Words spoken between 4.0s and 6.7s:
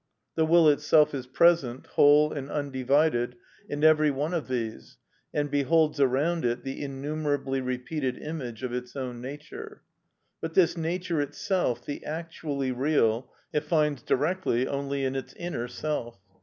one of these, and beholds around it